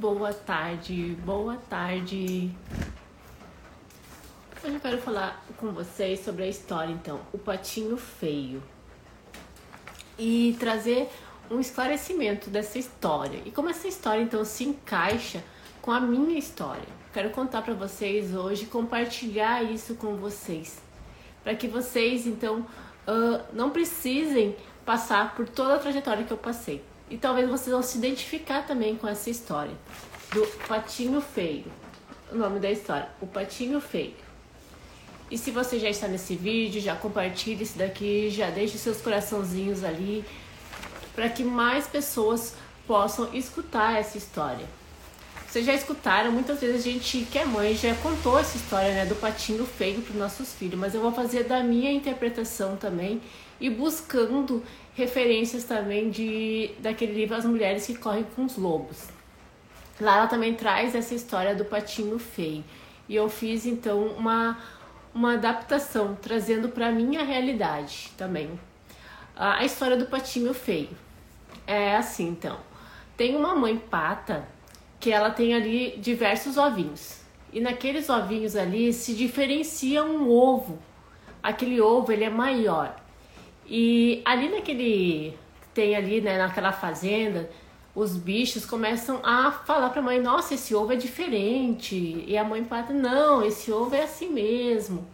[0.00, 2.50] Boa tarde, boa tarde.
[4.64, 8.62] Hoje eu quero falar com vocês sobre a história, então, o patinho feio.
[10.18, 11.10] E trazer
[11.50, 13.42] um esclarecimento dessa história.
[13.44, 15.44] E como essa história, então, se encaixa
[15.82, 16.88] com a minha história.
[17.12, 20.80] Quero contar para vocês hoje, compartilhar isso com vocês.
[21.44, 22.60] Para que vocês, então,
[23.06, 26.82] uh, não precisem passar por toda a trajetória que eu passei.
[27.10, 29.74] E talvez vocês vão se identificar também com essa história
[30.32, 31.64] do patinho feio.
[32.30, 34.14] O nome da história, o patinho feio.
[35.28, 39.82] E se você já está nesse vídeo, já compartilhe esse daqui, já deixe seus coraçãozinhos
[39.82, 40.24] ali
[41.14, 42.54] para que mais pessoas
[42.86, 44.66] possam escutar essa história.
[45.48, 49.04] Vocês já escutaram, muitas vezes a gente que é mãe já contou essa história né,
[49.04, 53.20] do patinho feio para os nossos filhos, mas eu vou fazer da minha interpretação também
[53.60, 54.62] e buscando
[54.94, 59.08] referências também de daquele livro As Mulheres que Correm com os Lobos.
[60.00, 62.64] Lá ela também traz essa história do patinho feio.
[63.08, 64.58] E eu fiz então uma,
[65.14, 68.58] uma adaptação, trazendo para minha realidade também.
[69.36, 70.90] A história do patinho feio.
[71.66, 72.58] É assim então.
[73.16, 74.48] Tem uma mãe pata
[74.98, 77.20] que ela tem ali diversos ovinhos.
[77.52, 80.78] E naqueles ovinhos ali se diferencia um ovo.
[81.42, 82.94] Aquele ovo ele é maior.
[83.70, 85.38] E ali naquele
[85.72, 87.48] tem ali, né, naquela fazenda,
[87.94, 92.24] os bichos começam a falar para a mãe: "Nossa, esse ovo é diferente".
[92.26, 95.06] E a mãe fala: "Não, esse ovo é assim mesmo".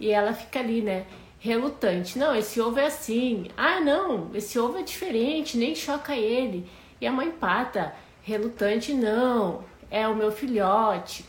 [0.00, 1.06] E ela fica ali, né,
[1.38, 3.46] relutante: "Não, esse ovo é assim".
[3.56, 6.68] "Ah, não, esse ovo é diferente, nem choca ele".
[7.00, 11.24] E a mãe pata: relutante não, é o meu filhote.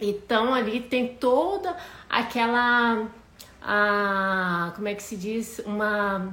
[0.00, 1.76] Então ali tem toda
[2.08, 3.08] aquela
[3.64, 6.32] a como é que se diz, uma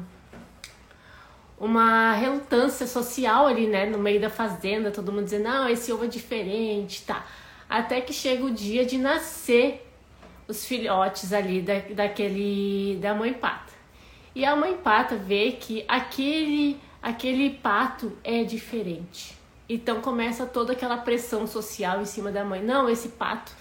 [1.58, 6.06] uma relutância social ali, né, no meio da fazenda, todo mundo dizendo: "Não, esse ovo
[6.06, 7.26] é diferente", tá.
[7.70, 9.88] Até que chega o dia de nascer
[10.48, 13.72] os filhotes ali da, daquele da mãe pata.
[14.36, 19.38] E a mãe pata vê que aquele aquele pato é diferente.
[19.70, 22.62] Então começa toda aquela pressão social em cima da mãe.
[22.62, 23.54] Não, esse pato,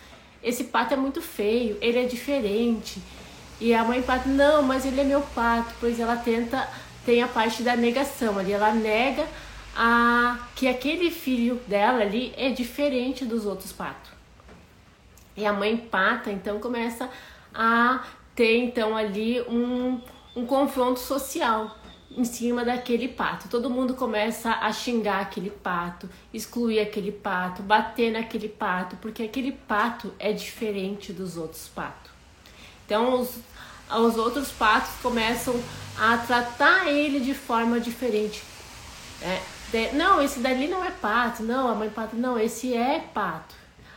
[0.42, 3.00] esse pato é muito feio, ele é diferente.
[3.60, 6.66] E a mãe pato, não, mas ele é meu pato, pois ela tenta,
[7.04, 9.26] tem a parte da negação ali, ela nega
[9.76, 14.10] a que aquele filho dela ali é diferente dos outros patos.
[15.37, 17.09] E a mãe pata então começa
[17.54, 18.04] a
[18.34, 20.00] ter então ali um,
[20.34, 21.77] um confronto social
[22.10, 23.48] em cima daquele pato.
[23.48, 29.53] Todo mundo começa a xingar aquele pato, excluir aquele pato, bater naquele pato, porque aquele
[29.53, 32.10] pato é diferente dos outros patos.
[32.84, 33.38] Então os,
[33.98, 35.54] os outros patos começam
[35.98, 38.42] a tratar ele de forma diferente.
[39.22, 39.40] É,
[39.70, 43.54] de, não, esse dali não é pato, não, a mãe pato, não, esse é pato.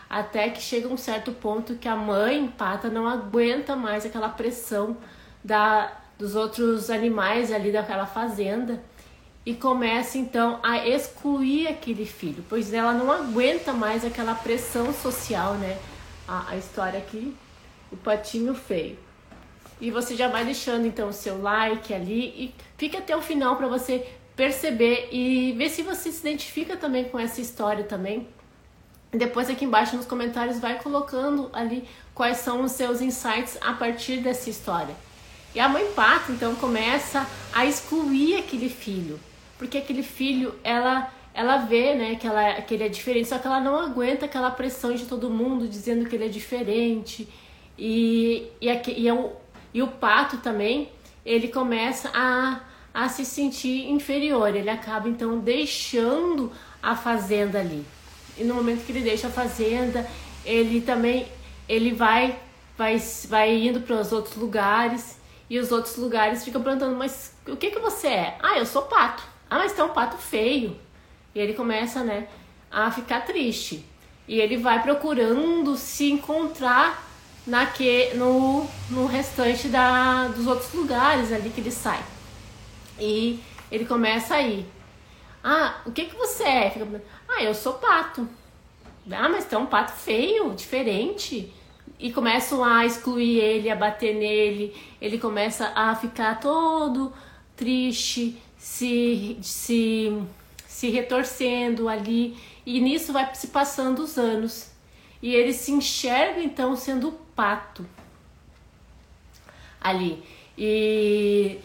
[0.10, 4.98] Até que chega um certo ponto que a mãe pata não aguenta mais aquela pressão
[5.44, 8.84] da, dos outros animais ali daquela fazenda
[9.46, 15.56] e começa então a excluir aquele filho, pois ela não aguenta mais aquela pressão social,
[15.56, 15.78] né?
[16.28, 17.36] A, a história aqui,
[17.92, 18.98] o patinho feio.
[19.84, 23.58] E você já vai deixando então o seu like ali e fica até o final
[23.58, 28.26] para você perceber e ver se você se identifica também com essa história também.
[29.12, 31.84] Depois aqui embaixo nos comentários vai colocando ali
[32.16, 34.96] quais são os seus insights a partir dessa história.
[35.54, 39.20] E a mãe pata então começa a excluir aquele filho,
[39.58, 43.48] porque aquele filho ela ela vê, né, que, ela, que ele é diferente, só que
[43.48, 47.28] ela não aguenta aquela pressão de todo mundo dizendo que ele é diferente.
[47.78, 49.14] E, e, aqui, e, é
[49.74, 50.92] e o pato também,
[51.26, 52.62] ele começa a,
[52.94, 56.52] a se sentir inferior, ele acaba então deixando
[56.82, 57.86] a fazenda ali.
[58.38, 60.08] E no momento que ele deixa a fazenda,
[60.46, 61.28] ele também
[61.68, 62.38] ele vai
[62.78, 65.20] vai, vai indo para os outros lugares
[65.50, 68.38] e os outros lugares ficam perguntando, mas o que que você é?
[68.42, 69.24] Ah, eu sou pato.
[69.50, 70.76] Ah, mas tem um pato feio.
[71.36, 72.28] E ele começa, né,
[72.72, 73.86] a ficar triste.
[74.28, 77.04] E ele vai procurando se encontrar
[77.46, 82.04] naque, no, no restante da, dos outros lugares ali que ele sai.
[83.00, 83.40] E
[83.72, 84.66] ele começa a ir.
[85.44, 86.70] Ah, o que que você é?
[86.70, 88.28] Fica, ah, eu sou pato.
[89.12, 91.52] Ah, mas tem um pato feio, diferente
[92.04, 97.14] e começam a excluir ele, a bater nele, ele começa a ficar todo
[97.56, 100.22] triste, se, se,
[100.68, 102.36] se retorcendo ali,
[102.66, 104.70] e nisso vai se passando os anos.
[105.22, 107.86] E ele se enxerga então sendo pato
[109.84, 110.24] ali.
[110.58, 111.60] E,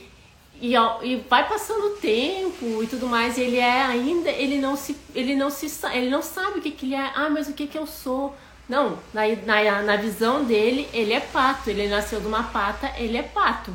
[0.61, 4.77] e, e vai passando o tempo e tudo mais, e ele é ainda, ele não
[4.77, 7.13] se, ele não se, ele não sabe o que que ele é.
[7.15, 8.35] Ah, mas o que que eu sou?
[8.69, 11.71] Não, na, na, na visão dele, ele é pato.
[11.71, 13.73] Ele nasceu de uma pata, ele é pato.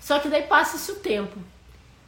[0.00, 1.38] Só que daí passa-se o tempo.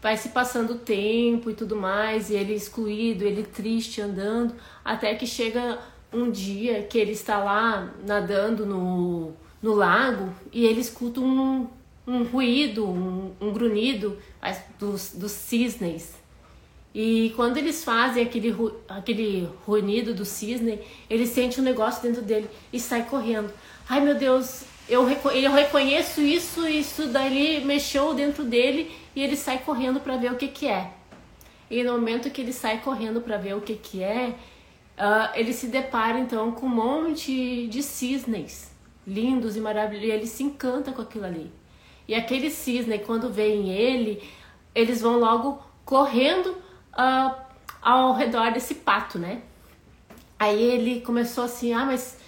[0.02, 4.54] Vai se passando o tempo e tudo mais, e ele excluído, ele triste andando,
[4.84, 5.78] até que chega
[6.12, 9.32] um dia que ele está lá nadando no,
[9.62, 11.66] no lago e ele escuta um,
[12.06, 14.16] um ruído, um, um grunhido
[14.78, 16.14] dos, dos cisnes.
[16.94, 18.56] E quando eles fazem aquele,
[18.88, 20.80] aquele ruído do cisne,
[21.10, 23.52] ele sente um negócio dentro dele e sai correndo.
[23.88, 29.58] Ai meu Deus, eu, eu reconheço isso, isso daí mexeu dentro dele e ele sai
[29.58, 30.90] correndo para ver o que, que é.
[31.70, 34.34] E no momento que ele sai correndo para ver o que, que é,
[34.96, 38.74] uh, ele se depara então com um monte de cisnes
[39.06, 40.08] lindos e maravilhosos.
[40.08, 41.52] E ele se encanta com aquilo ali.
[42.08, 44.22] E aquele cisne, quando veem ele,
[44.74, 47.34] eles vão logo correndo uh,
[47.80, 49.42] ao redor desse pato, né?
[50.38, 52.18] Aí ele começou assim, ah, mas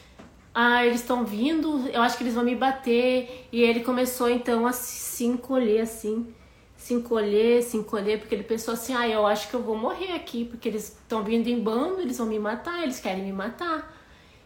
[0.55, 3.49] ah, eles estão vindo, eu acho que eles vão me bater.
[3.53, 6.33] E ele começou então a se encolher assim,
[6.79, 10.13] se encolher, se encolher, porque ele pensou assim, ah, eu acho que eu vou morrer
[10.13, 13.93] aqui, porque eles estão vindo em bando, eles vão me matar, eles querem me matar.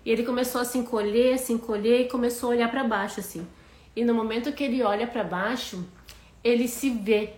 [0.02, 3.46] E ele começou a se encolher, se encolher e começou a olhar para baixo assim.
[3.94, 5.86] E no momento que ele olha para baixo,
[6.42, 7.34] ele se vê.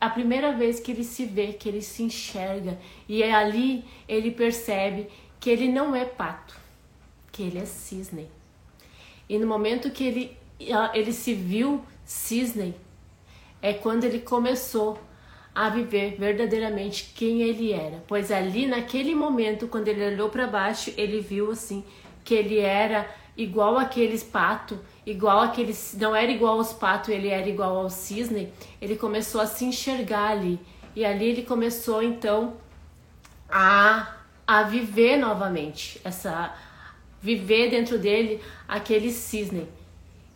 [0.00, 2.76] A primeira vez que ele se vê, que ele se enxerga,
[3.08, 5.06] e é ali ele percebe
[5.38, 6.56] que ele não é pato,
[7.30, 8.28] que ele é cisne.
[9.28, 10.36] E no momento que ele,
[10.92, 12.74] ele se viu cisne,
[13.62, 14.98] é quando ele começou
[15.54, 18.02] a viver verdadeiramente quem ele era.
[18.06, 21.84] Pois ali naquele momento, quando ele olhou para baixo, ele viu assim
[22.24, 27.48] que ele era igual aqueles pato, igual aqueles, não era igual aos patos, ele era
[27.48, 28.52] igual ao cisne.
[28.80, 30.60] Ele começou a se enxergar ali.
[30.94, 32.54] E ali ele começou então
[33.48, 34.16] a
[34.50, 36.52] a viver novamente, essa
[37.22, 39.68] viver dentro dele aquele cisne.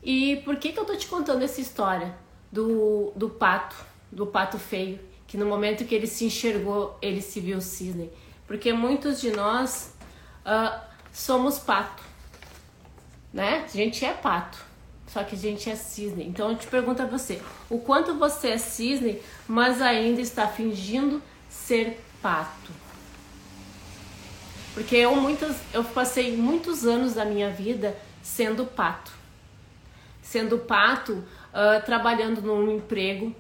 [0.05, 2.15] E por que que eu tô te contando essa história?
[2.55, 3.75] Do, do pato,
[4.13, 8.11] do pato feio, que no momento que ele se enxergou, ele se viu cisne.
[8.47, 9.93] Porque muitos de nós
[10.47, 10.81] uh,
[11.13, 12.03] somos pato,
[13.33, 13.65] né?
[13.65, 14.59] A gente é pato,
[15.09, 16.25] só que a gente é cisne.
[16.25, 21.21] Então eu te pergunto a você, o quanto você é cisne, mas ainda está fingindo
[21.51, 22.71] ser pato?
[24.75, 29.13] Porque eu muitas, eu passei muitos anos da minha vida sendo pato.
[30.23, 31.23] Sendo pato
[31.55, 33.35] uh, trabalhando num emprego,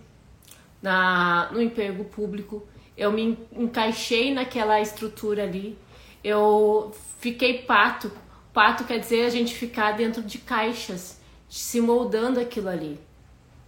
[0.81, 2.67] na, no emprego público.
[2.97, 5.77] Eu me encaixei naquela estrutura ali.
[6.23, 8.11] Eu fiquei pato.
[8.53, 13.01] Pato quer dizer a gente ficar dentro de caixas, se moldando aquilo ali,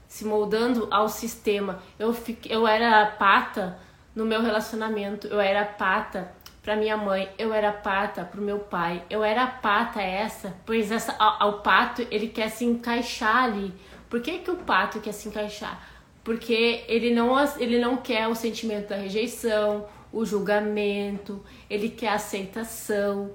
[0.07, 1.83] se moldando ao sistema.
[1.99, 3.77] Eu, fiquei, eu era pata
[4.15, 6.33] no meu relacionamento, eu era pata
[6.63, 10.91] para minha mãe, eu era pata para o meu pai, eu era pata essa, pois
[10.91, 13.75] essa, ao, ao pato ele quer se encaixar ali,
[14.09, 15.89] por que, que o pato quer se encaixar?
[16.23, 23.31] Porque ele não, ele não quer o sentimento da rejeição, o julgamento, ele quer aceitação.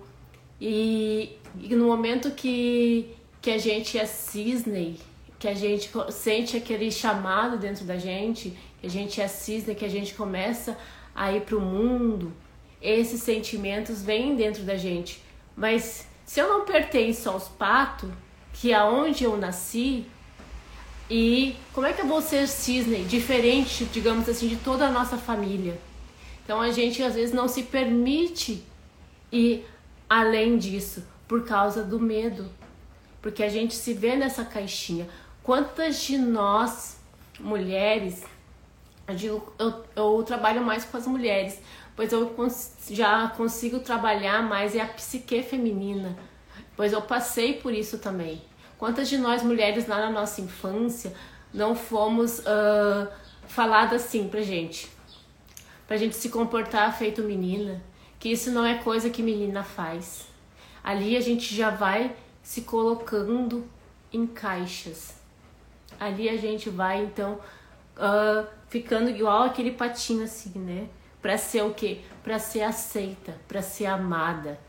[0.60, 5.00] E, e no momento que, que a gente é cisne,
[5.40, 9.86] que a gente sente aquele chamado dentro da gente, que a gente é cisne, que
[9.86, 10.78] a gente começa
[11.16, 12.32] a ir para o mundo,
[12.82, 15.22] esses sentimentos vêm dentro da gente.
[15.56, 18.10] Mas se eu não pertenço aos patos,
[18.54, 20.06] que aonde eu nasci,
[21.14, 25.18] e como é que eu vou ser cisne, diferente, digamos assim, de toda a nossa
[25.18, 25.78] família?
[26.42, 28.64] Então a gente às vezes não se permite
[29.30, 29.66] ir
[30.10, 32.50] além disso por causa do medo,
[33.22, 35.06] porque a gente se vê nessa caixinha.
[35.44, 36.98] Quantas de nós,
[37.42, 38.24] mulheres,
[39.06, 41.60] eu, digo, eu, eu trabalho mais com as mulheres,
[41.94, 46.18] pois eu cons já consigo trabalhar mais é a psique feminina,
[46.78, 48.42] pois eu passei por isso também.
[48.82, 51.14] Quantas de nós mulheres lá na nossa infância
[51.54, 53.08] não fomos uh,
[53.46, 54.90] faladas assim pra gente?
[55.88, 57.80] Pra gente se comportar feito menina,
[58.18, 60.26] que isso não é coisa que menina faz.
[60.84, 63.70] Ali a gente já vai se colocando
[64.12, 65.14] em caixas.
[66.00, 70.88] Ali a gente vai então uh, ficando igual aquele patinho assim, né?
[71.22, 72.00] Pra ser o quê?
[72.24, 74.60] Pra ser aceita, pra ser amada.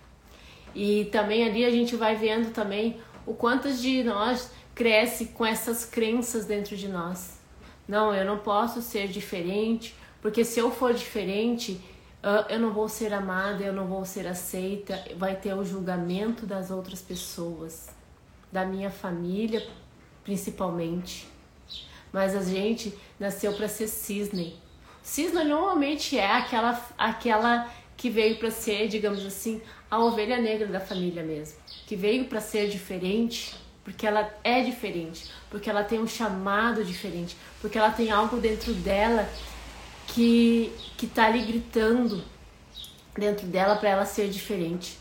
[0.75, 5.85] E também ali a gente vai vendo também o quantos de nós cresce com essas
[5.85, 7.39] crenças dentro de nós.
[7.87, 11.73] Não, eu não posso ser diferente, porque se eu for diferente,
[12.23, 16.47] uh, eu não vou ser amada, eu não vou ser aceita, vai ter o julgamento
[16.47, 17.89] das outras pessoas,
[18.51, 19.67] da minha família
[20.25, 21.29] principalmente.
[22.13, 24.61] mas a gente nasceu para ser cisne.
[25.03, 27.71] Cisne normalmente é aquela aquela
[28.03, 31.57] que veio para ser, digamos assim, a ovelha negra da família mesmo,
[31.87, 33.55] que veio para ser diferente,
[33.85, 38.75] porque ela é diferente, porque ela tem um chamado diferente, porque ela tem algo dentro
[38.75, 39.31] dela
[40.09, 42.25] que que tá ali gritando
[43.17, 44.99] dentro dela para ela ser diferente.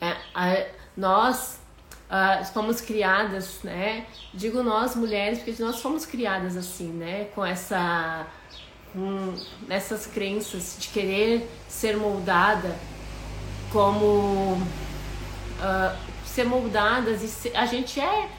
[0.00, 0.66] É, a,
[0.96, 1.60] nós
[2.06, 4.06] uh, fomos criadas, né?
[4.32, 7.26] Digo nós mulheres porque nós fomos criadas assim, né?
[7.34, 8.26] Com essa,
[8.96, 9.34] com
[9.68, 12.74] essas crenças de querer ser moldada
[13.70, 18.30] como uh, ser moldadas e ser, a gente é,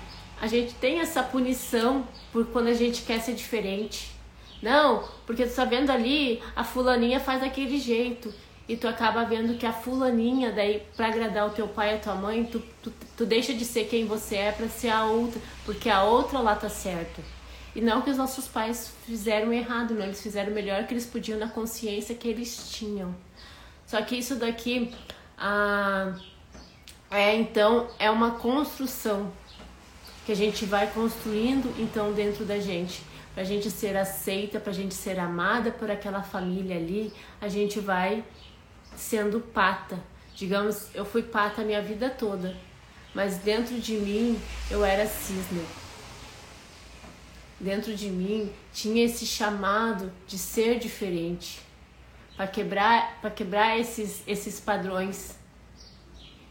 [0.41, 4.11] a gente tem essa punição por quando a gente quer ser diferente.
[4.59, 8.33] Não, porque tu tá vendo ali, a fulaninha faz daquele jeito.
[8.67, 11.99] E tu acaba vendo que a fulaninha, daí, para agradar o teu pai e a
[11.99, 15.39] tua mãe, tu, tu, tu deixa de ser quem você é para ser a outra,
[15.65, 17.21] porque a outra lá tá certo.
[17.77, 21.05] E não que os nossos pais fizeram errado, não, eles fizeram o melhor que eles
[21.05, 23.15] podiam na consciência que eles tinham.
[23.85, 24.91] Só que isso daqui,
[25.37, 26.15] ah,
[27.11, 29.31] é então, é uma construção
[30.25, 33.03] que a gente vai construindo então dentro da gente
[33.35, 37.47] para a gente ser aceita, para a gente ser amada por aquela família ali, a
[37.47, 38.23] gente vai
[38.95, 39.99] sendo pata.
[40.35, 42.57] Digamos, eu fui pata a minha vida toda,
[43.13, 44.41] mas dentro de mim
[44.71, 45.63] eu era cisne.
[47.59, 51.59] Dentro de mim tinha esse chamado de ser diferente,
[52.35, 55.35] para quebrar, para quebrar esses, esses padrões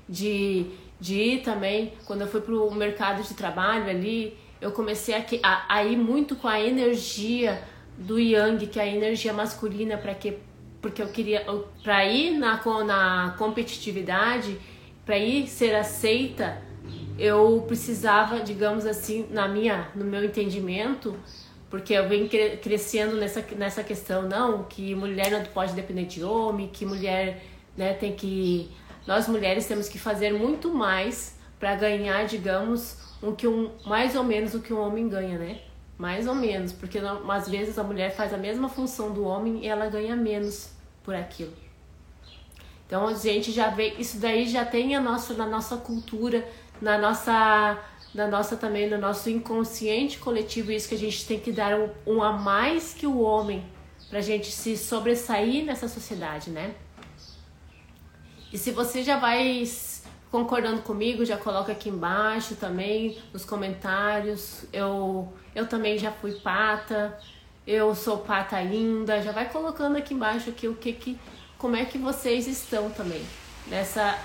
[0.08, 0.66] de,
[1.00, 5.24] de ir também, quando eu fui para o mercado de trabalho ali, eu comecei a,
[5.44, 7.62] a, a ir muito com a energia
[7.96, 10.38] do yang, que é a energia masculina, para que
[10.80, 11.44] porque eu queria
[11.82, 14.58] para ir na, na competitividade,
[15.04, 16.62] para ir ser aceita,
[17.18, 21.16] eu precisava, digamos assim, na minha, no meu entendimento,
[21.70, 22.28] porque eu venho
[22.62, 27.42] crescendo nessa, nessa questão não, que mulher não pode depender de homem, que mulher,
[27.76, 28.70] né, tem que
[29.06, 34.24] nós mulheres temos que fazer muito mais para ganhar, digamos, o que um, mais ou
[34.24, 35.60] menos o que um homem ganha, né?
[35.96, 39.64] Mais ou menos, porque não, às vezes a mulher faz a mesma função do homem
[39.64, 40.70] e ela ganha menos
[41.02, 41.52] por aquilo.
[42.86, 46.46] Então a gente já vê, isso daí já tem a nossa, na nossa cultura,
[46.80, 47.78] na nossa,
[48.14, 51.90] na nossa também, no nosso inconsciente coletivo, isso que a gente tem que dar um,
[52.06, 53.64] um a mais que o homem
[54.08, 56.74] pra gente se sobressair nessa sociedade, né?
[58.52, 59.64] E se você já vai
[60.30, 64.64] concordando comigo, já coloca aqui embaixo também nos comentários.
[64.72, 67.18] Eu eu também já fui pata,
[67.66, 69.20] eu sou pata ainda.
[69.22, 71.18] Já vai colocando aqui embaixo aqui o que que
[71.58, 73.24] como é que vocês estão também
[73.66, 74.18] nessa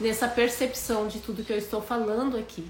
[0.00, 2.66] nessa percepção de tudo que eu estou falando aqui.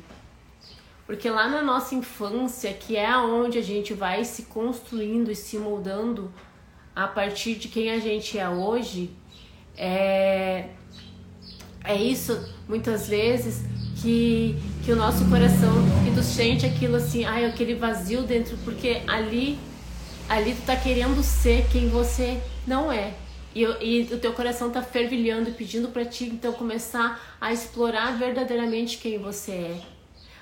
[1.06, 5.56] Porque lá na nossa infância, que é onde a gente vai se construindo e se
[5.56, 6.32] moldando
[6.94, 9.10] a partir de quem a gente é hoje,
[9.76, 10.70] é,
[11.84, 13.62] é isso, muitas vezes,
[14.02, 15.72] que, que o nosso coração,
[16.04, 19.58] que tu sente aquilo assim, ai, aquele vazio dentro, porque ali,
[20.28, 23.14] ali tu tá querendo ser quem você não é.
[23.56, 28.98] E, e o teu coração tá fervilhando, pedindo para ti, então, começar a explorar verdadeiramente
[28.98, 29.80] quem você é.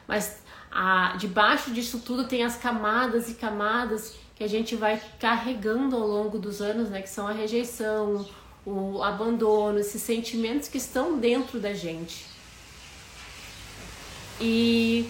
[0.09, 5.94] Mas a, debaixo disso tudo tem as camadas e camadas que a gente vai carregando
[5.94, 7.02] ao longo dos anos, né?
[7.02, 8.28] Que são a rejeição,
[8.66, 12.26] o abandono, esses sentimentos que estão dentro da gente.
[14.40, 15.09] E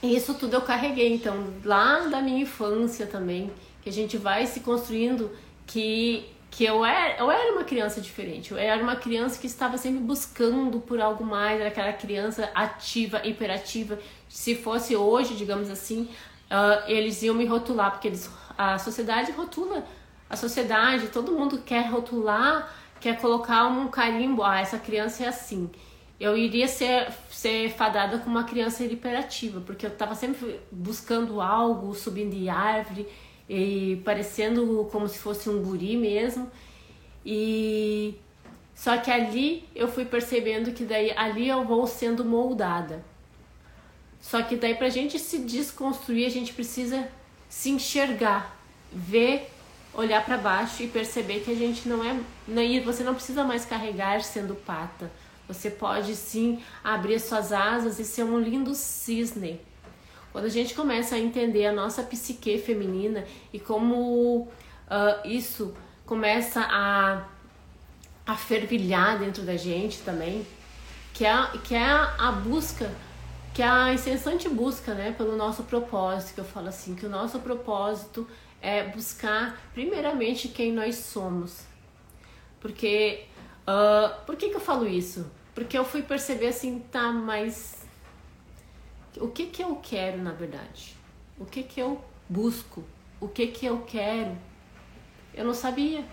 [0.00, 3.50] isso tudo eu carreguei, então, lá da minha infância também,
[3.82, 5.32] que a gente vai se construindo
[5.66, 9.76] que que eu era, eu era uma criança diferente, eu era uma criança que estava
[9.76, 13.98] sempre buscando por algo mais, era aquela criança ativa, hiperativa.
[14.26, 16.08] Se fosse hoje, digamos assim,
[16.50, 19.84] uh, eles iam me rotular, porque eles, a sociedade rotula
[20.30, 25.70] a sociedade, todo mundo quer rotular, quer colocar um carimbo, ah, essa criança é assim.
[26.18, 31.94] Eu iria ser, ser fadada como uma criança hiperativa, porque eu estava sempre buscando algo,
[31.94, 33.06] subindo árvore
[33.48, 36.50] e parecendo como se fosse um guri mesmo.
[37.24, 38.14] E
[38.74, 43.04] só que ali eu fui percebendo que daí ali eu vou sendo moldada.
[44.20, 47.08] Só que daí pra gente se desconstruir, a gente precisa
[47.48, 48.58] se enxergar,
[48.92, 49.50] ver
[49.94, 52.20] olhar para baixo e perceber que a gente não é.
[52.46, 55.10] Não, você não precisa mais carregar sendo pata.
[55.48, 59.60] Você pode sim abrir suas asas e ser um lindo cisne.
[60.36, 63.24] Quando a gente começa a entender a nossa psique feminina
[63.54, 64.50] e como uh,
[65.24, 65.74] isso
[66.04, 67.24] começa a,
[68.26, 70.46] a fervilhar dentro da gente também,
[71.14, 71.32] que é,
[71.64, 72.92] que é a busca
[73.54, 77.08] que é a incessante busca, né, pelo nosso propósito, que eu falo assim, que o
[77.08, 78.28] nosso propósito
[78.60, 81.62] é buscar primeiramente quem nós somos.
[82.60, 83.24] Porque,
[83.66, 85.24] uh, por que que eu falo isso?
[85.54, 87.75] Porque eu fui perceber assim, tá, mas
[89.18, 90.94] o que que eu quero na verdade?
[91.38, 92.84] O que que eu busco?
[93.20, 94.36] O que que eu quero?
[95.34, 96.04] Eu não sabia.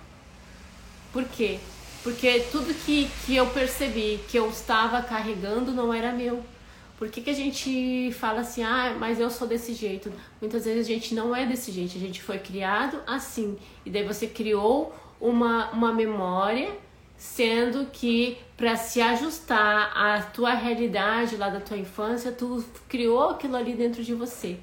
[1.11, 1.59] Por quê?
[2.03, 6.43] Porque tudo que, que eu percebi que eu estava carregando não era meu.
[6.97, 10.11] Por que, que a gente fala assim, ah, mas eu sou desse jeito?
[10.39, 13.57] Muitas vezes a gente não é desse jeito, a gente foi criado assim.
[13.85, 16.75] E daí você criou uma, uma memória,
[17.17, 23.57] sendo que para se ajustar à tua realidade lá da tua infância, tu criou aquilo
[23.57, 24.57] ali dentro de você.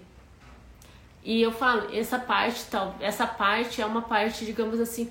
[1.22, 5.10] E eu falo, essa parte tal, essa parte é uma parte, digamos assim,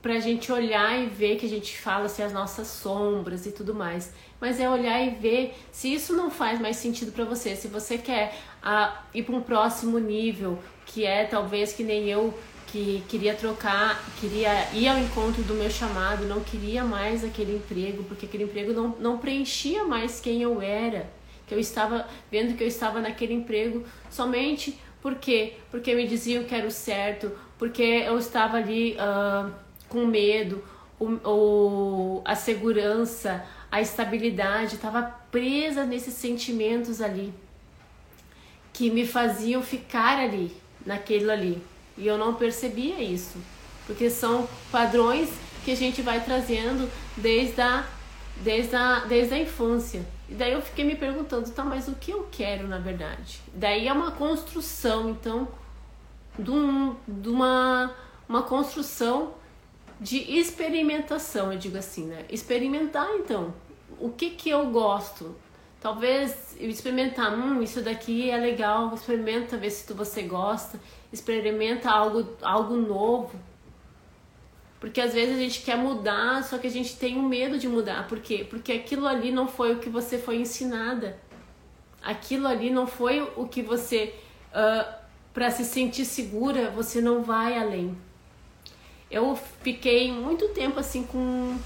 [0.00, 3.74] pra gente olhar e ver que a gente fala assim as nossas sombras e tudo
[3.74, 4.14] mais.
[4.40, 7.98] Mas é olhar e ver se isso não faz mais sentido para você, se você
[7.98, 10.56] quer ah, ir para um próximo nível,
[10.86, 12.32] que é talvez que nem eu
[12.70, 18.04] que queria trocar, queria ir ao encontro do meu chamado, não queria mais aquele emprego,
[18.04, 21.10] porque aquele emprego não, não preenchia mais quem eu era.
[21.46, 25.54] Que eu estava vendo que eu estava naquele emprego somente por quê?
[25.70, 29.50] Porque me diziam que era o certo, porque eu estava ali uh,
[29.88, 30.62] com medo,
[30.98, 37.32] o, o, a segurança, a estabilidade, estava presa nesses sentimentos ali
[38.72, 41.60] que me faziam ficar ali, naquilo ali.
[41.96, 43.38] E eu não percebia isso,
[43.86, 45.28] porque são padrões
[45.64, 47.86] que a gente vai trazendo desde a,
[48.42, 50.06] desde a, desde a infância.
[50.28, 53.40] E daí eu fiquei me perguntando, tá, mas o que eu quero na verdade?
[53.52, 55.48] Daí é uma construção, então,
[56.38, 57.94] de, um, de uma,
[58.28, 59.34] uma construção
[60.00, 62.24] de experimentação, eu digo assim, né?
[62.30, 63.52] Experimentar então,
[63.98, 65.36] o que que eu gosto?
[65.80, 70.80] Talvez experimentar, hum, isso daqui é legal, experimenta ver se você gosta,
[71.12, 73.38] experimenta algo, algo novo.
[74.78, 77.68] Porque às vezes a gente quer mudar, só que a gente tem um medo de
[77.68, 78.08] mudar.
[78.08, 78.46] Por quê?
[78.48, 81.18] Porque aquilo ali não foi o que você foi ensinada.
[82.02, 84.14] Aquilo ali não foi o que você.
[84.50, 85.00] Uh,
[85.34, 87.96] para se sentir segura, você não vai além.
[89.10, 91.58] Eu fiquei muito tempo assim com,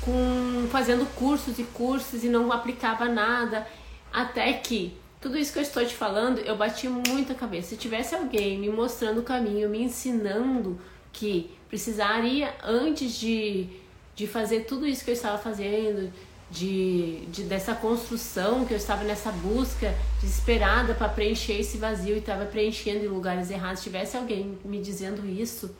[0.00, 3.66] com fazendo cursos e cursos e não aplicava nada.
[4.10, 7.68] Até que tudo isso que eu estou te falando, eu bati muito a cabeça.
[7.68, 10.78] Se tivesse alguém me mostrando o caminho, me ensinando
[11.12, 13.68] que precisaria, antes de,
[14.16, 16.12] de fazer tudo isso que eu estava fazendo,
[16.50, 22.18] de, de dessa construção que eu estava nessa busca desesperada para preencher esse vazio e
[22.18, 25.74] estava preenchendo em lugares errados, se tivesse alguém me dizendo isso,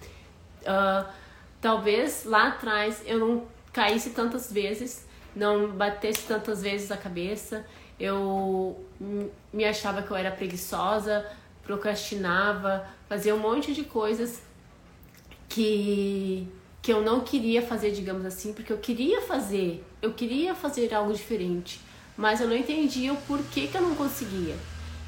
[0.62, 1.06] uh,
[1.60, 7.66] talvez lá atrás eu não caísse tantas vezes, não batesse tantas vezes a cabeça,
[8.02, 8.76] eu
[9.52, 11.24] me achava que eu era preguiçosa,
[11.62, 14.42] procrastinava, fazia um monte de coisas
[15.48, 16.48] que
[16.82, 21.14] que eu não queria fazer, digamos assim, porque eu queria fazer, eu queria fazer algo
[21.14, 21.80] diferente,
[22.16, 24.56] mas eu não entendia o porquê que eu não conseguia.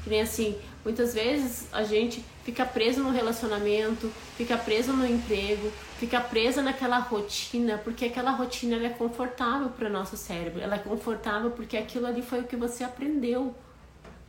[0.01, 0.55] Que nem assim,
[0.85, 6.99] muitas vezes a gente fica preso no relacionamento, fica preso no emprego, fica presa naquela
[6.99, 12.05] rotina, porque aquela rotina é confortável para o nosso cérebro, ela é confortável porque aquilo
[12.05, 13.53] ali foi o que você aprendeu.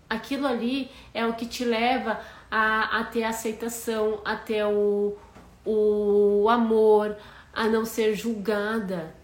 [0.09, 5.16] Aquilo ali é o que te leva a, a ter a aceitação, a ter o,
[5.64, 7.16] o amor,
[7.53, 9.14] a não ser julgada.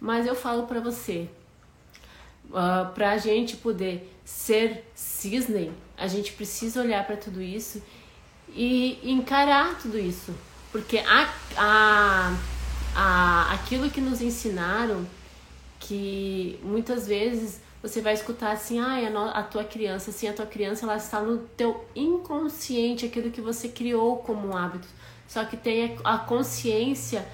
[0.00, 1.30] Mas eu falo para você,
[2.50, 7.80] uh, ah, para a gente poder ser cisne, a gente precisa olhar para tudo isso
[8.48, 10.34] e encarar tudo isso,
[10.72, 12.36] porque a, a,
[12.94, 15.06] a, aquilo que nos ensinaram,
[15.78, 18.98] que muitas vezes você vai escutar assim, ah,
[19.32, 23.68] a, tua criança, assim, a tua criança ela está no teu inconsciente, aquilo que você
[23.68, 24.88] criou como hábito.
[25.28, 27.24] Só que tem a consciência,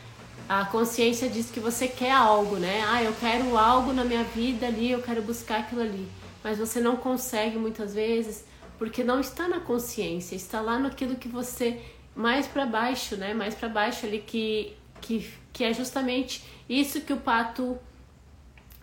[0.46, 2.84] a consciência diz que você quer algo, né?
[2.86, 6.06] Ah, eu quero algo na minha vida ali, eu quero buscar aquilo ali.
[6.42, 8.44] Mas você não consegue muitas vezes
[8.78, 11.80] porque não está na consciência, está lá naquilo que você
[12.14, 13.32] mais para baixo, né?
[13.32, 17.78] Mais para baixo ali que que que é justamente isso que o pato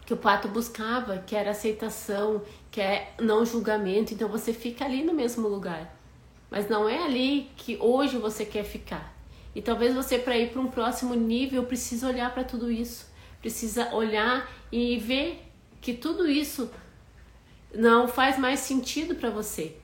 [0.06, 2.42] que o pato buscava, que era aceitação,
[2.72, 4.14] que é não julgamento.
[4.14, 5.96] Então você fica ali no mesmo lugar.
[6.50, 9.14] Mas não é ali que hoje você quer ficar.
[9.54, 13.08] E talvez você para ir para um próximo nível precisa olhar para tudo isso,
[13.42, 15.44] precisa olhar e ver
[15.82, 16.72] que tudo isso
[17.74, 19.76] não faz mais sentido para você.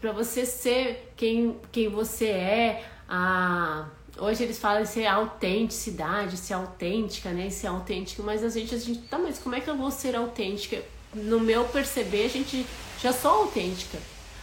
[0.00, 3.86] Para você ser quem, quem você é, a,
[4.18, 7.48] Hoje eles falam ser autenticidade, ser autêntica, né?
[7.48, 10.14] Ser autêntico, mas a gente, a gente, tá, mas como é que eu vou ser
[10.14, 10.82] autêntica?
[11.14, 12.66] No meu perceber, a gente
[13.00, 13.98] já sou autêntica.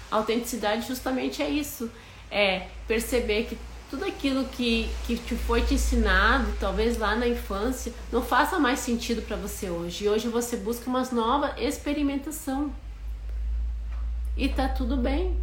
[0.10, 1.90] A autenticidade justamente é isso,
[2.32, 3.58] é perceber que
[3.90, 8.80] tudo aquilo que, que te foi te ensinado, talvez lá na infância, não faça mais
[8.80, 10.06] sentido para você hoje.
[10.06, 12.72] E hoje você busca uma nova experimentação.
[14.38, 15.36] E tá tudo bem.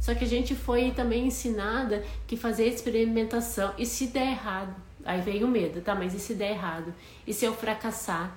[0.00, 5.18] Só que a gente foi também ensinada que fazer experimentação e se der errado, aí
[5.22, 5.94] veio o medo, tá?
[5.94, 6.92] Mas e se der errado?
[7.26, 8.36] E se eu fracassar?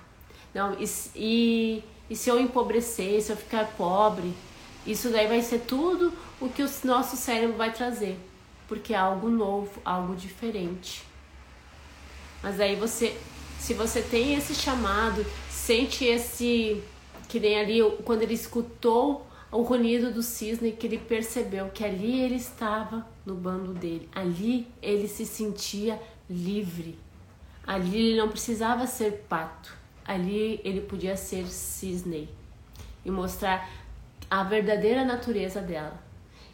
[0.54, 4.34] Não, e, e, e se eu empobrecer, se eu ficar pobre?
[4.86, 8.18] Isso daí vai ser tudo o que o nosso cérebro vai trazer,
[8.68, 11.04] porque é algo novo, algo diferente.
[12.42, 13.18] Mas aí você,
[13.60, 16.84] se você tem esse chamado, sente esse
[17.28, 22.22] que nem ali quando ele escutou o runido do cisne que ele percebeu que ali
[22.22, 24.10] ele estava no bando dele.
[24.14, 26.00] Ali ele se sentia
[26.30, 27.00] livre.
[27.66, 29.74] Ali ele não precisava ser pato.
[30.06, 32.30] Ali ele podia ser cisne
[33.04, 33.70] e mostrar
[34.30, 36.07] a verdadeira natureza dela.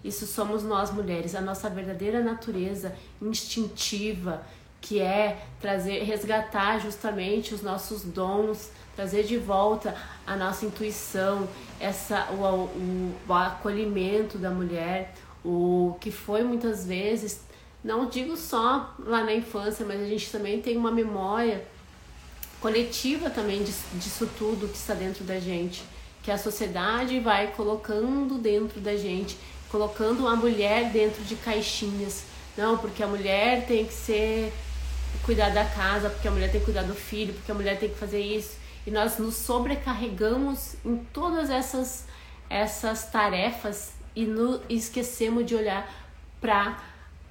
[0.04, 4.44] Isso somos nós mulheres, a nossa verdadeira natureza instintiva,
[4.82, 9.96] que é trazer, resgatar justamente os nossos dons, trazer de volta
[10.28, 11.48] a nossa intuição,
[11.80, 15.14] essa o, o, o acolhimento da mulher,
[15.44, 17.42] o que foi muitas vezes,
[17.84, 21.66] não digo só lá na infância, mas a gente também tem uma memória
[22.62, 25.84] coletiva também disso, tudo que está dentro da gente,
[26.24, 29.38] que a sociedade vai colocando dentro da gente,
[29.74, 32.26] colocando a mulher dentro de caixinhas.
[32.56, 34.54] Não, porque a mulher tem que ser
[35.26, 37.90] cuidar da casa, porque a mulher tem que cuidar do filho, porque a mulher tem
[37.90, 42.06] que fazer isso e nós nos sobrecarregamos em todas essas
[42.50, 45.92] essas tarefas e no, esquecemos de olhar
[46.40, 46.78] para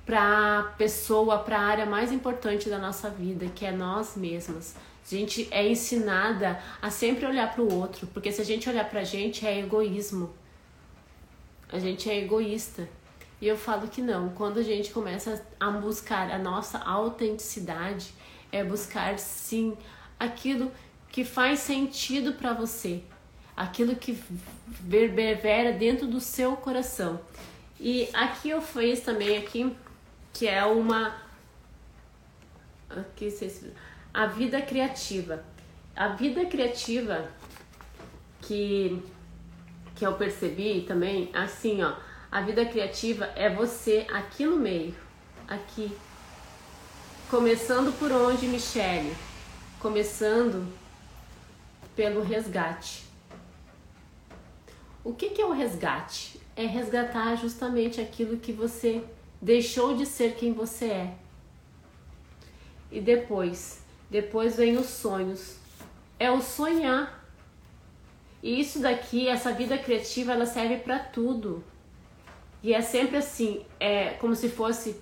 [0.04, 4.74] para pessoa, para a área mais importante da nossa vida, que é nós mesmas.
[5.06, 8.88] A gente é ensinada a sempre olhar para o outro, porque se a gente olhar
[8.90, 10.41] para a gente é egoísmo.
[11.72, 12.88] A gente é egoísta.
[13.40, 14.28] E eu falo que não.
[14.30, 18.14] Quando a gente começa a buscar a nossa autenticidade,
[18.52, 19.76] é buscar sim
[20.18, 20.70] aquilo
[21.10, 23.02] que faz sentido para você,
[23.56, 24.16] aquilo que
[24.88, 27.20] reverbera dentro do seu coração.
[27.80, 29.76] E aqui eu fiz também aqui
[30.32, 31.14] que é uma
[32.88, 33.28] aqui
[34.14, 35.44] a vida criativa.
[35.96, 37.28] A vida criativa
[38.40, 39.02] que
[39.94, 41.94] que eu percebi também, assim, ó,
[42.30, 44.94] a vida criativa é você aqui no meio,
[45.46, 45.90] aqui.
[47.28, 49.14] Começando por onde, Michele?
[49.80, 50.66] Começando
[51.94, 53.04] pelo resgate.
[55.04, 56.40] O que, que é o resgate?
[56.54, 59.02] É resgatar justamente aquilo que você
[59.40, 61.14] deixou de ser quem você é.
[62.90, 65.56] E depois, depois vem os sonhos.
[66.18, 67.21] É o sonhar.
[68.42, 71.62] E isso daqui, essa vida criativa, ela serve para tudo.
[72.62, 74.96] E é sempre assim, é como se fosse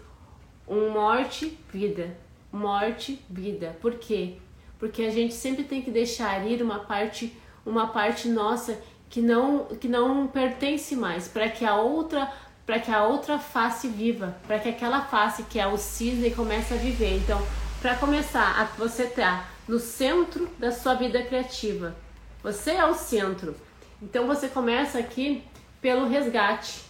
[0.69, 2.17] um morte, vida,
[2.53, 3.77] morte, vida.
[3.81, 4.37] Por quê?
[4.81, 9.67] porque a gente sempre tem que deixar ir uma parte, uma parte nossa que não
[9.79, 12.33] que não pertence mais, para que a outra
[12.65, 16.73] para que a outra face viva, para que aquela face que é o cisne comece
[16.73, 17.17] a viver.
[17.17, 17.45] Então,
[17.83, 21.95] para começar, você tá no centro da sua vida criativa.
[22.43, 23.55] Você é o centro.
[24.03, 25.45] Então você começa aqui
[25.81, 26.83] pelo resgate.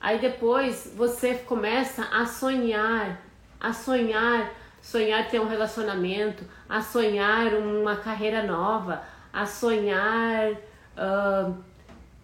[0.00, 3.22] Aí depois você começa a sonhar,
[3.60, 4.52] a sonhar
[4.86, 11.56] sonhar ter um relacionamento, a sonhar uma carreira nova, a sonhar uh,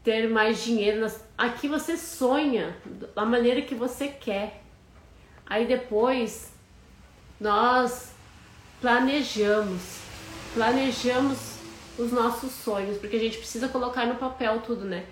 [0.04, 1.04] ter mais dinheiro.
[1.36, 2.76] Aqui você sonha
[3.16, 4.62] da maneira que você quer.
[5.44, 6.52] Aí depois
[7.40, 8.14] nós
[8.80, 9.98] planejamos,
[10.54, 11.51] planejamos
[11.98, 15.04] os nossos sonhos, porque a gente precisa colocar no papel tudo, né?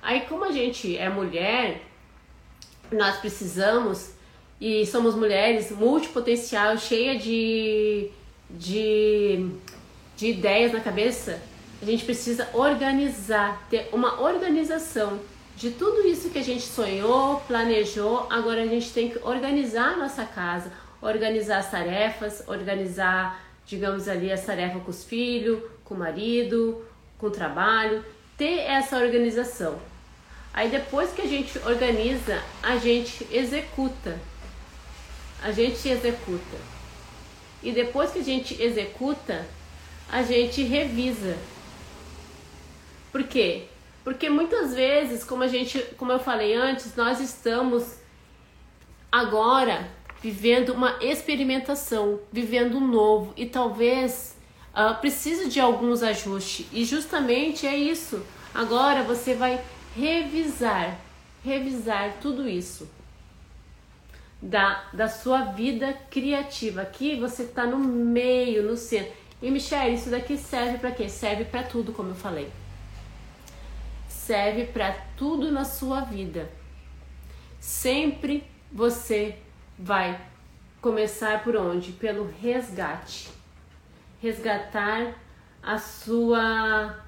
[0.00, 1.82] Aí como a gente é mulher,
[2.90, 4.10] nós precisamos
[4.60, 8.10] e somos mulheres multipotencial, cheia de,
[8.50, 9.50] de,
[10.16, 11.40] de ideias na cabeça,
[11.80, 15.18] a gente precisa organizar, ter uma organização
[15.56, 18.26] de tudo isso que a gente sonhou, planejou.
[18.30, 24.30] Agora a gente tem que organizar a nossa casa, organizar as tarefas, organizar, digamos ali,
[24.32, 26.84] as tarefas com os filhos, com o marido,
[27.18, 28.04] com o trabalho,
[28.36, 29.78] ter essa organização.
[30.52, 34.18] Aí depois que a gente organiza, a gente executa
[35.42, 36.56] a gente executa.
[37.62, 39.44] E depois que a gente executa,
[40.10, 41.36] a gente revisa.
[43.10, 43.64] Por quê?
[44.04, 47.98] Porque muitas vezes, como a gente, como eu falei antes, nós estamos
[49.10, 49.88] agora
[50.22, 54.36] vivendo uma experimentação, vivendo um novo e talvez
[54.72, 56.66] uh, precise de alguns ajustes.
[56.72, 58.22] E justamente é isso.
[58.54, 59.60] Agora você vai
[59.96, 60.98] revisar,
[61.44, 62.88] revisar tudo isso
[64.40, 66.82] da, da sua vida criativa.
[66.82, 69.12] Aqui você está no meio, no centro.
[69.40, 71.08] E Michelle, isso daqui serve para quê?
[71.08, 72.48] Serve para tudo, como eu falei.
[74.08, 76.48] Serve para tudo na sua vida.
[77.58, 79.36] Sempre você
[79.82, 80.20] vai
[80.80, 81.92] começar por onde?
[81.92, 83.28] Pelo resgate.
[84.20, 85.14] Resgatar
[85.62, 87.04] a sua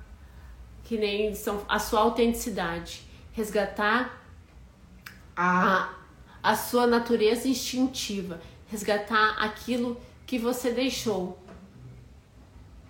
[0.83, 4.21] que nem são a sua autenticidade, resgatar
[5.37, 5.95] a
[6.43, 8.39] a sua natureza instintiva,
[8.71, 11.39] resgatar aquilo que você deixou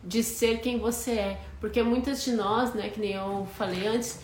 [0.02, 4.20] de ser quem você é, porque muitas de nós, né, que nem eu falei antes,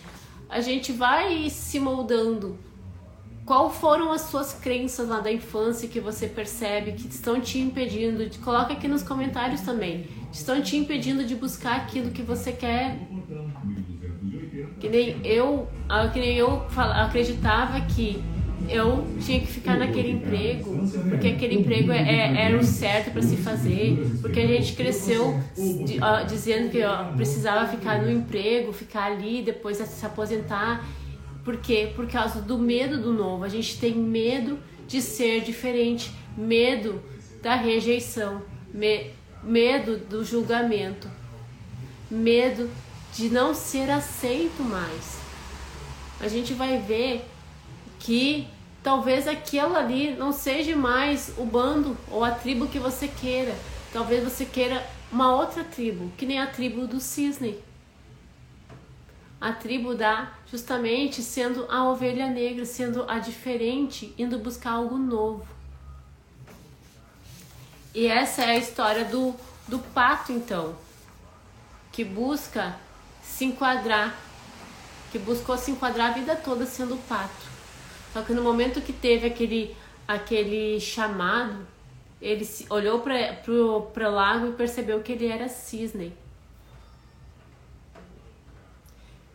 [0.48, 2.58] a gente vai se moldando.
[3.50, 8.24] Qual foram as suas crenças lá da infância que você percebe que estão te impedindo?
[8.38, 10.06] Coloca aqui nos comentários também.
[10.32, 12.96] Estão te impedindo de buscar aquilo que você quer.
[14.78, 15.68] Que nem eu,
[16.12, 18.22] que nem eu acreditava que
[18.68, 23.22] eu tinha que ficar naquele emprego, porque aquele emprego é, é era o certo para
[23.22, 25.40] se fazer, porque a gente cresceu
[26.28, 30.86] dizendo que uh, precisava ficar no emprego, ficar ali, depois se aposentar.
[31.44, 31.92] Por quê?
[31.94, 33.44] Por causa do medo do novo.
[33.44, 37.00] A gente tem medo de ser diferente, medo
[37.42, 39.10] da rejeição, me,
[39.42, 41.08] medo do julgamento,
[42.10, 42.68] medo
[43.14, 45.18] de não ser aceito mais.
[46.20, 47.24] A gente vai ver
[47.98, 48.46] que
[48.82, 53.54] Talvez aquilo ali não seja mais o bando ou a tribo que você queira.
[53.92, 57.58] Talvez você queira uma outra tribo, que nem a tribo do cisne.
[59.40, 65.46] A tribo da justamente sendo a ovelha negra, sendo a diferente, indo buscar algo novo.
[67.94, 69.34] E essa é a história do,
[69.66, 70.76] do pato, então,
[71.90, 72.76] que busca
[73.22, 74.14] se enquadrar,
[75.10, 77.50] que buscou se enquadrar a vida toda sendo pato.
[78.12, 79.76] Só que no momento que teve aquele,
[80.06, 81.66] aquele chamado,
[82.20, 86.12] ele olhou para o lago e percebeu que ele era cisne.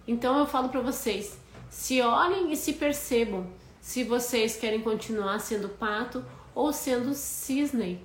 [0.08, 1.40] Então eu falo para vocês,
[1.70, 3.48] se olhem e se percebam
[3.82, 8.04] se vocês querem continuar sendo pato ou sendo cisne.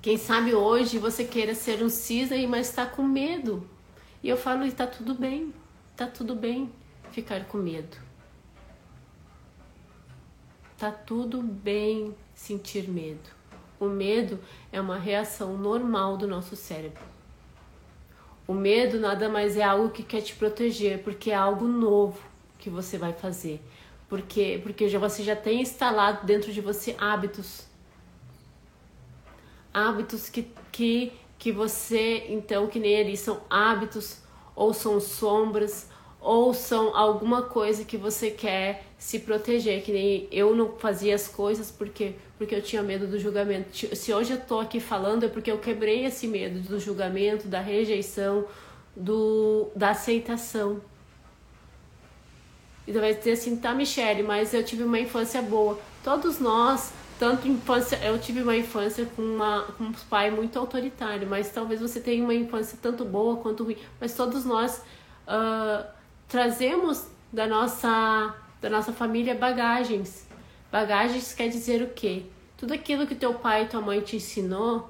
[0.00, 3.68] Quem sabe hoje você queira ser um cisne, mas está com medo.
[4.22, 5.52] E eu falo, está tudo bem,
[5.92, 6.72] está tudo bem
[7.10, 7.96] ficar com medo.
[10.78, 13.30] Tá tudo bem sentir medo.
[13.78, 14.40] O medo
[14.72, 17.11] é uma reação normal do nosso cérebro.
[18.46, 22.20] O medo nada mais é algo que quer te proteger, porque é algo novo
[22.58, 23.60] que você vai fazer.
[24.08, 27.66] Porque, porque já, você já tem instalado dentro de você hábitos.
[29.72, 34.18] Hábitos que, que, que você, então, que nem eles são hábitos
[34.54, 35.88] ou são sombras
[36.20, 41.26] ou são alguma coisa que você quer se proteger, que nem eu não fazia as
[41.26, 43.96] coisas porque porque eu tinha medo do julgamento.
[43.96, 47.60] Se hoje eu tô aqui falando é porque eu quebrei esse medo do julgamento, da
[47.60, 48.46] rejeição,
[48.94, 50.80] do da aceitação.
[52.86, 55.78] E vai dizer assim, tá, Michelle, mas eu tive uma infância boa.
[56.04, 61.26] Todos nós, tanto infância, eu tive uma infância com, uma, com um pai muito autoritário,
[61.28, 63.76] mas talvez você tenha uma infância tanto boa quanto ruim.
[64.00, 64.80] Mas todos nós
[65.26, 65.84] uh,
[66.28, 70.26] trazemos da nossa, da nossa família bagagens.
[70.70, 72.22] Bagagens quer dizer o quê?
[72.56, 74.88] Tudo aquilo que teu pai e tua mãe te ensinou,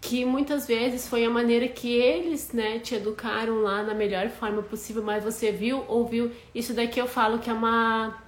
[0.00, 4.62] que muitas vezes foi a maneira que eles, né, te educaram lá na melhor forma
[4.62, 8.22] possível, mas você viu, ouviu, isso daqui eu falo que é uma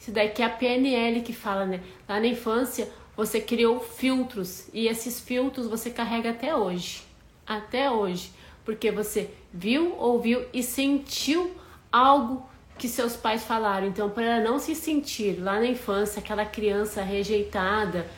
[0.00, 1.82] isso daqui é a PNL que fala, né?
[2.08, 7.02] Lá na infância, você criou filtros e esses filtros você carrega até hoje.
[7.46, 8.32] Até hoje,
[8.64, 11.54] porque você viu, ouviu e sentiu
[11.92, 12.48] algo
[12.80, 13.86] que seus pais falaram.
[13.86, 18.08] Então, para ela não se sentir lá na infância aquela criança rejeitada,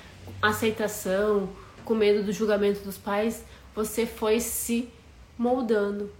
[0.40, 1.48] aceitação,
[1.84, 3.44] com medo do julgamento dos pais,
[3.74, 4.88] você foi se
[5.36, 6.12] moldando.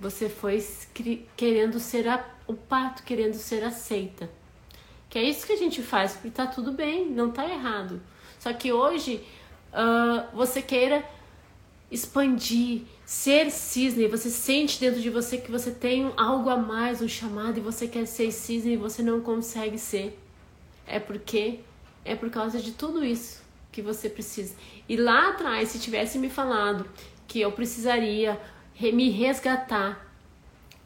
[0.00, 0.66] Você foi
[1.36, 4.28] querendo ser a, o pato, querendo ser aceita.
[5.08, 8.02] Que é isso que a gente faz, porque tá tudo bem, não tá errado.
[8.40, 9.24] Só que hoje
[9.72, 11.04] uh, você queira
[11.88, 17.08] expandir, ser cisne, você sente dentro de você que você tem algo a mais, um
[17.08, 20.16] chamado e você quer ser cisne e você não consegue ser.
[20.86, 21.58] É porque
[22.04, 23.42] é por causa de tudo isso
[23.72, 24.54] que você precisa.
[24.88, 26.88] E lá atrás, se tivesse me falado
[27.26, 28.40] que eu precisaria
[28.80, 30.08] me resgatar,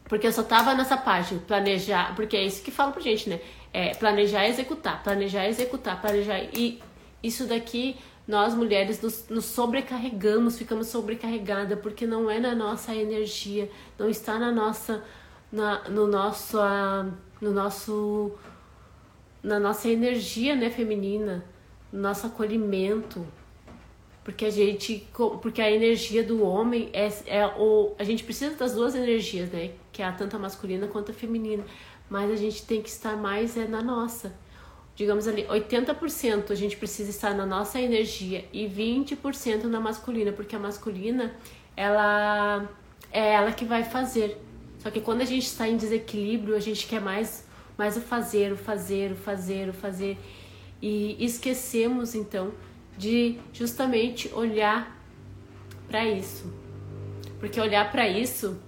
[0.05, 3.39] porque eu só tava nessa parte, planejar, porque é isso que fala pra gente, né?
[3.71, 6.39] É planejar executar, planejar executar, planejar.
[6.55, 6.81] E
[7.21, 7.95] isso daqui,
[8.27, 14.39] nós mulheres nos, nos sobrecarregamos, ficamos sobrecarregadas, porque não é na nossa energia, não está
[14.39, 15.03] na nossa.
[15.51, 16.57] Na, no nosso.
[16.57, 18.31] Uh, no nosso.
[19.43, 21.45] Na nossa energia, né, feminina,
[21.93, 23.23] no nosso acolhimento,
[24.25, 25.07] porque a gente
[25.39, 29.73] porque a energia do homem é, é o a gente precisa das duas energias né
[29.93, 31.63] que é tanto a masculina quanto a feminina
[32.09, 34.33] mas a gente tem que estar mais é na nossa
[34.95, 40.55] digamos ali 80% a gente precisa estar na nossa energia e 20% na masculina porque
[40.55, 41.35] a masculina
[41.75, 42.69] ela
[43.11, 44.41] é ela que vai fazer
[44.79, 47.45] só que quando a gente está em desequilíbrio a gente quer mais
[47.77, 50.17] mais o fazer o fazer o fazer o fazer
[50.81, 52.53] e esquecemos então
[52.97, 54.95] de justamente olhar
[55.87, 56.51] para isso.
[57.39, 58.59] Porque olhar para isso,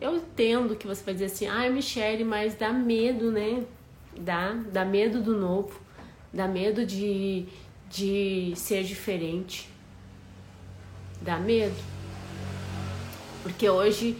[0.00, 3.64] eu entendo que você vai dizer assim, ai ah, mas dá medo, né?
[4.18, 5.80] Dá, dá medo do novo,
[6.32, 7.46] dá medo de,
[7.90, 9.68] de ser diferente.
[11.20, 11.76] Dá medo.
[13.42, 14.16] Porque hoje,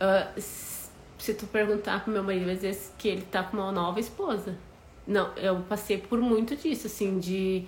[0.00, 0.40] uh,
[1.18, 4.56] se tu perguntar pro meu marido, vai dizer que ele tá com uma nova esposa.
[5.06, 7.66] Não, eu passei por muito disso, assim, de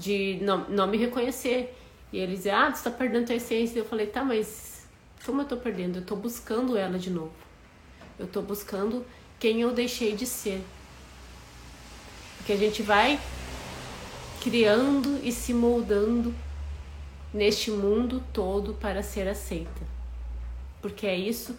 [0.00, 1.76] de não, não me reconhecer.
[2.12, 3.78] E eles dizem, ah, você tá perdendo tua essência.
[3.78, 4.88] Eu falei, tá, mas
[5.24, 5.98] como eu tô perdendo?
[5.98, 7.32] Eu tô buscando ela de novo.
[8.18, 9.04] Eu tô buscando
[9.38, 10.60] quem eu deixei de ser.
[12.50, 13.20] Porque a gente vai
[14.42, 16.34] criando e se moldando
[17.32, 19.80] neste mundo todo para ser aceita.
[20.82, 21.56] Porque é isso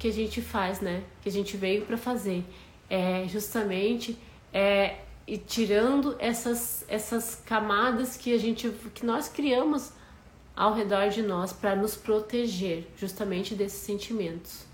[0.00, 1.04] que a gente faz, né?
[1.22, 2.44] Que a gente veio para fazer.
[2.90, 4.18] É justamente
[4.52, 4.96] é
[5.28, 9.92] e tirando essas, essas camadas que a gente que nós criamos
[10.56, 14.66] ao redor de nós para nos proteger justamente desses sentimentos.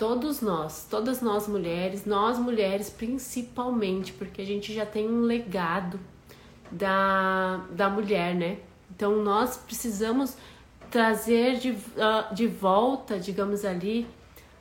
[0.00, 6.00] Todos nós, todas nós mulheres, nós mulheres principalmente, porque a gente já tem um legado
[6.70, 8.60] da, da mulher, né?
[8.90, 10.38] Então nós precisamos
[10.90, 14.06] trazer de, uh, de volta, digamos ali,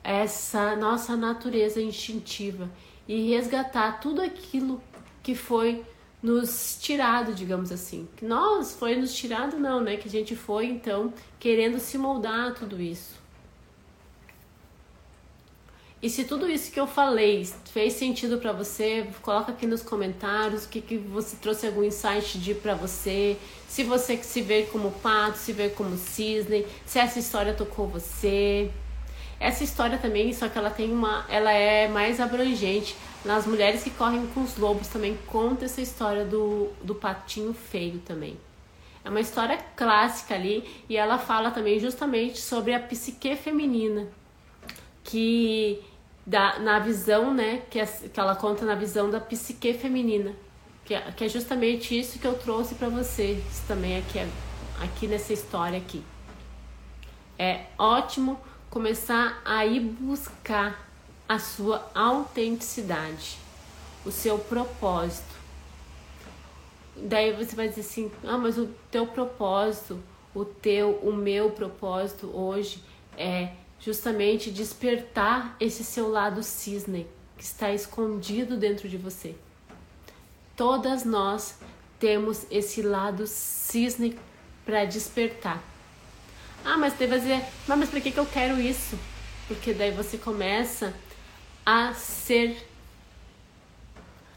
[0.03, 2.69] essa nossa natureza instintiva
[3.07, 4.83] e resgatar tudo aquilo
[5.23, 5.85] que foi
[6.21, 8.09] nos tirado, digamos assim.
[8.21, 9.95] Nós foi nos tirado não, né?
[9.95, 13.18] Que a gente foi então querendo se moldar a tudo isso.
[16.01, 20.63] E se tudo isso que eu falei fez sentido para você, coloca aqui nos comentários
[20.63, 24.91] o que, que você trouxe algum insight de para você, se você se vê como
[24.91, 28.71] pato, se vê como cisne, se essa história tocou você.
[29.41, 32.95] Essa história também, só que ela tem uma, ela é mais abrangente.
[33.25, 37.99] Nas mulheres que correm com os lobos também conta essa história do, do patinho feio
[37.99, 38.37] também.
[39.03, 44.07] É uma história clássica ali e ela fala também justamente sobre a psique feminina,
[45.09, 45.83] que
[46.25, 50.33] da, na visão, né, que, é, que ela conta na visão da psique feminina,
[50.85, 54.19] que é, que é justamente isso que eu trouxe para vocês também aqui,
[54.79, 56.03] aqui nessa história aqui.
[57.37, 60.87] É ótimo começar a ir buscar
[61.27, 63.37] a sua autenticidade,
[64.05, 65.39] o seu propósito.
[66.95, 69.99] Daí você vai dizer assim: "Ah, mas o teu propósito,
[70.35, 72.83] o teu, o meu propósito hoje
[73.17, 79.35] é justamente despertar esse seu lado cisne que está escondido dentro de você.
[80.55, 81.55] Todas nós
[81.97, 84.19] temos esse lado cisne
[84.65, 85.63] para despertar.
[86.65, 88.99] Ah, mas vai dizer, mas, mas por que, que eu quero isso?
[89.47, 90.93] Porque daí você começa
[91.65, 92.57] a ser,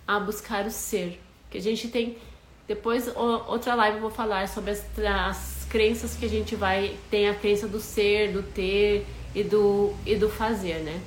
[0.07, 1.21] a buscar o ser.
[1.51, 2.17] Que a gente tem.
[2.69, 6.97] Depois, outra live eu vou falar sobre as, as crenças que a gente vai.
[7.11, 11.01] Tem a crença do ser, do ter e do, e do fazer, né?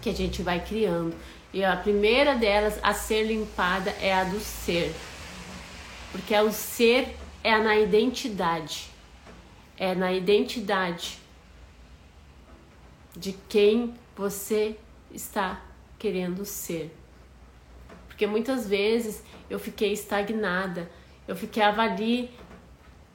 [0.00, 1.14] Que a gente vai criando.
[1.52, 4.94] E a primeira delas a ser limpada é a do ser.
[6.10, 8.92] Porque é o ser é na identidade
[9.82, 11.18] é na identidade
[13.16, 14.76] de quem você
[15.12, 15.60] está
[15.98, 16.94] querendo ser.
[18.06, 20.88] Porque muitas vezes eu fiquei estagnada,
[21.26, 22.30] eu ficava ali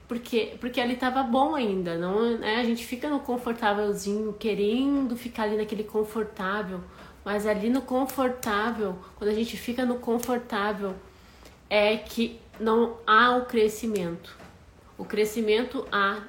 [0.07, 2.57] porque, porque ali estava bom ainda, não né?
[2.57, 6.81] A gente fica no confortávelzinho, querendo ficar ali naquele confortável,
[7.25, 10.95] mas ali no confortável, quando a gente fica no confortável,
[11.69, 14.35] é que não há o crescimento.
[14.97, 16.23] O crescimento há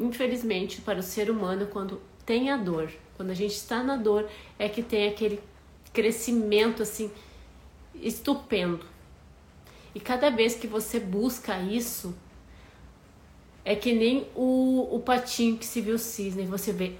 [0.00, 4.26] infelizmente, para o ser humano, quando tem a dor, quando a gente está na dor,
[4.58, 5.38] é que tem aquele
[5.92, 7.10] crescimento assim
[7.94, 8.80] estupendo.
[9.94, 12.16] E cada vez que você busca isso,
[13.64, 16.94] é que nem o, o patinho que se viu cisne, você vê,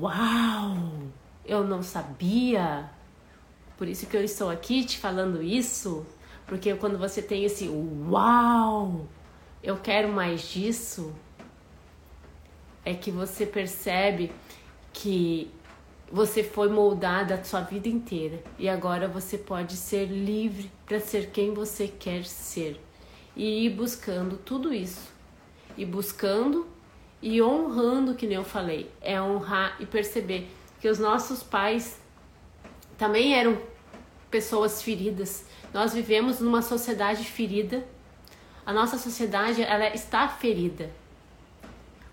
[0.00, 1.02] uau,
[1.44, 2.90] eu não sabia.
[3.76, 6.06] Por isso que eu estou aqui te falando isso,
[6.46, 9.06] porque quando você tem esse uau,
[9.62, 11.12] eu quero mais disso,
[12.84, 14.30] é que você percebe
[14.92, 15.50] que
[16.12, 21.30] você foi moldada a sua vida inteira e agora você pode ser livre para ser
[21.30, 22.80] quem você quer ser
[23.34, 25.13] e ir buscando tudo isso
[25.76, 26.66] e buscando
[27.20, 30.48] e honrando que nem eu falei é honrar e perceber
[30.80, 31.98] que os nossos pais
[32.98, 33.58] também eram
[34.30, 35.44] pessoas feridas.
[35.72, 37.84] Nós vivemos numa sociedade ferida.
[38.66, 40.90] A nossa sociedade ela está ferida.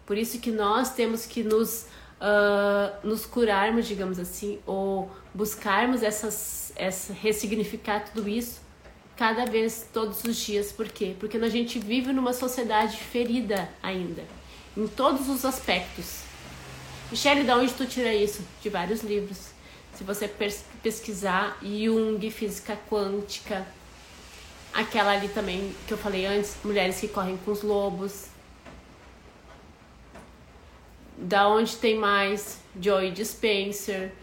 [0.05, 1.87] Por isso que nós temos que nos
[2.21, 8.60] uh, nos curarmos, digamos assim, ou buscarmos essas, essa, ressignificar tudo isso
[9.21, 10.71] cada vez, todos os dias.
[10.71, 11.15] Por quê?
[11.19, 14.25] Porque a gente vive numa sociedade ferida ainda,
[14.75, 16.21] em todos os aspectos.
[17.11, 18.41] Michelle, de onde tu tira isso?
[18.63, 19.51] De vários livros.
[19.93, 20.27] Se você
[20.81, 23.63] pesquisar Jung, física quântica,
[24.73, 28.25] aquela ali também que eu falei antes, mulheres que correm com os lobos,
[31.15, 34.13] da onde tem mais, Joy Dispenser,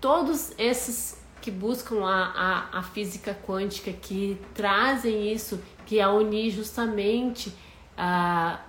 [0.00, 6.50] todos esses que buscam a, a, a física quântica, que trazem isso, que é unir
[6.50, 7.52] justamente
[7.96, 8.60] a,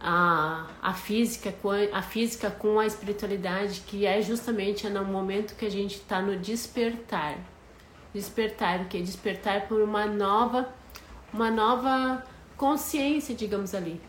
[0.00, 1.54] a, a, física,
[1.92, 6.36] a física com a espiritualidade, que é justamente no momento que a gente está no
[6.36, 7.38] despertar.
[8.14, 9.00] Despertar o que?
[9.00, 10.68] Despertar por uma nova,
[11.32, 12.24] uma nova
[12.56, 14.00] consciência, digamos ali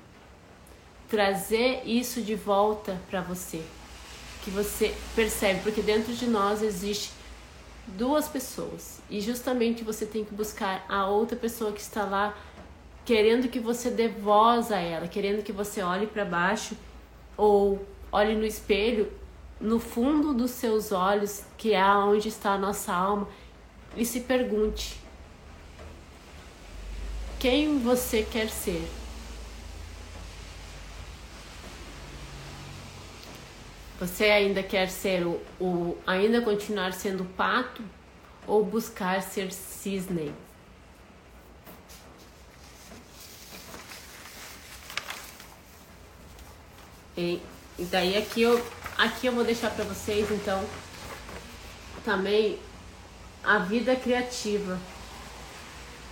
[1.13, 3.61] trazer isso de volta para você.
[4.43, 7.11] Que você percebe, porque dentro de nós existe
[7.87, 12.35] duas pessoas e justamente você tem que buscar a outra pessoa que está lá
[13.05, 16.77] querendo que você dê voz a ela, querendo que você olhe para baixo
[17.35, 19.11] ou olhe no espelho,
[19.59, 23.27] no fundo dos seus olhos, que é onde está a nossa alma,
[23.95, 24.99] e se pergunte:
[27.39, 28.87] quem você quer ser?
[34.03, 37.81] Você ainda quer ser o, o ainda continuar sendo pato
[38.45, 40.33] ou buscar ser cisne?
[47.15, 47.39] E,
[47.79, 48.61] e daí aqui eu
[48.97, 50.61] aqui eu vou deixar para vocês então
[52.03, 52.59] também
[53.41, 54.77] a vida criativa.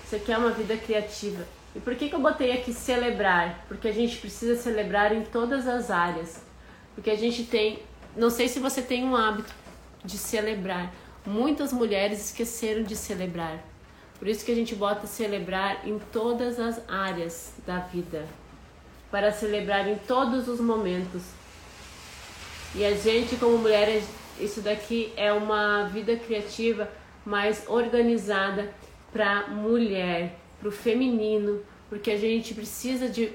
[0.06, 1.46] Você quer uma vida criativa?
[1.76, 3.66] E por que, que eu botei aqui celebrar?
[3.68, 6.51] Porque a gente precisa celebrar em todas as áreas.
[6.96, 7.80] Porque a gente tem,
[8.16, 9.54] não sei se você tem um hábito
[10.04, 10.94] de celebrar.
[11.26, 13.64] Muitas mulheres esqueceram de celebrar.
[14.18, 18.26] Por isso que a gente bota celebrar em todas as áreas da vida.
[19.10, 21.24] Para celebrar em todos os momentos.
[22.74, 24.02] E a gente, como mulher,
[24.40, 26.90] isso daqui é uma vida criativa
[27.26, 28.74] mais organizada
[29.12, 31.62] para mulher, para o feminino,
[31.92, 33.34] porque a gente precisa de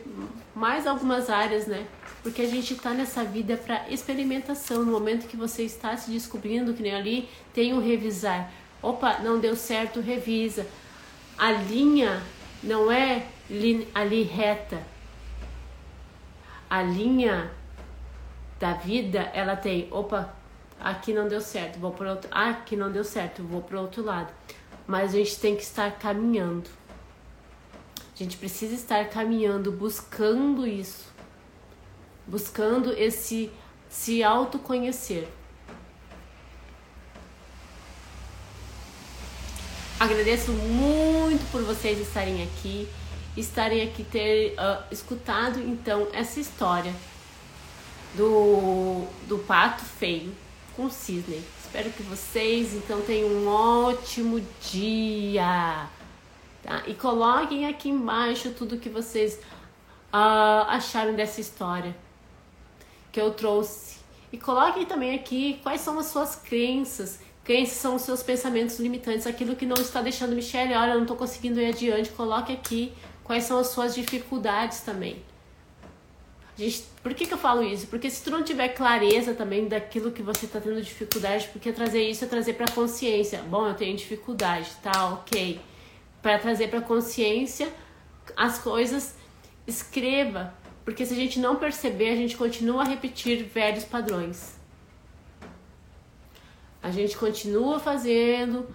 [0.55, 1.87] mais algumas áreas, né?
[2.23, 4.83] Porque a gente está nessa vida para experimentação.
[4.83, 8.51] No momento que você está se descobrindo, que nem ali, tem um revisar.
[8.81, 10.67] Opa, não deu certo, revisa.
[11.37, 12.23] A linha
[12.63, 13.27] não é
[13.95, 14.83] ali reta.
[16.71, 17.51] A linha
[18.59, 20.35] da vida, ela tem, opa,
[20.81, 24.03] aqui não deu certo, vou para outro, ah, aqui não deu certo, vou para outro
[24.03, 24.33] lado.
[24.87, 26.71] Mas a gente tem que estar caminhando.
[28.19, 31.05] A gente precisa estar caminhando, buscando isso,
[32.27, 33.51] buscando esse
[33.91, 35.29] se autoconhecer.
[40.01, 42.89] Agradeço muito por vocês estarem aqui,
[43.37, 46.95] estarem aqui ter uh, escutado então essa história
[48.15, 50.35] do, do pato feio
[50.75, 51.43] com o cisne.
[51.63, 54.41] Espero que vocês então tenham um ótimo
[54.73, 55.87] dia.
[56.67, 56.83] Tá?
[56.89, 59.35] E coloquem aqui embaixo tudo que vocês
[60.13, 61.97] uh, acharam dessa história
[63.13, 63.99] que eu trouxe.
[64.33, 69.29] E coloquem também aqui quais são as suas crenças, quem são os seus pensamentos limitantes,
[69.29, 72.11] aquilo que não está deixando Michelle, olha, eu não estou conseguindo ir adiante.
[72.11, 72.93] Coloque aqui
[73.23, 75.23] quais são as suas dificuldades também.
[76.57, 77.87] Gente, por que, que eu falo isso?
[77.87, 82.03] Porque se tu não tiver clareza também daquilo que você está tendo dificuldade, porque trazer
[82.03, 83.41] isso é trazer para consciência.
[83.43, 85.61] Bom, eu tenho dificuldade, tá, ok
[86.27, 87.73] para trazer para consciência
[88.37, 89.15] as coisas,
[89.65, 90.53] escreva,
[90.85, 94.59] porque se a gente não perceber, a gente continua a repetir velhos padrões.
[96.83, 98.69] A gente continua fazendo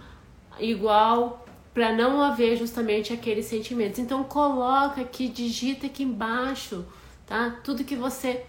[0.58, 1.44] igual
[1.74, 3.98] para não haver justamente aqueles sentimentos.
[3.98, 6.86] Então coloca aqui, digita aqui embaixo,
[7.26, 7.60] tá?
[7.62, 8.46] Tudo que você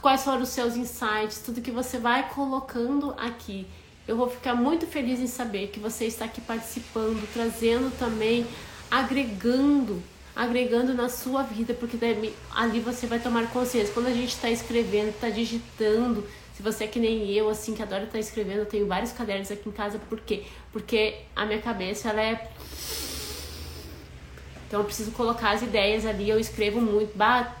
[0.00, 3.66] quais foram os seus insights, tudo que você vai colocando aqui.
[4.06, 8.46] Eu vou ficar muito feliz em saber que você está aqui participando, trazendo também,
[8.90, 10.02] agregando,
[10.34, 11.98] agregando na sua vida, porque
[12.54, 13.92] ali você vai tomar consciência.
[13.92, 16.24] Quando a gente está escrevendo, está digitando,
[16.56, 19.12] se você é que nem eu, assim, que adora estar tá escrevendo, eu tenho vários
[19.12, 20.44] cadernos aqui em casa, por quê?
[20.72, 22.50] Porque a minha cabeça, ela é
[24.66, 27.54] então eu preciso colocar as ideias ali, eu escrevo muito, bah,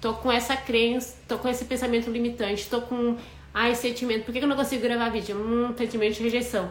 [0.00, 3.16] tô com essa crença, tô com esse pensamento limitante, tô com
[3.60, 5.36] ah, esse sentimento, por que eu não consigo gravar vídeo?
[5.36, 6.70] Hum, sentimento de rejeição.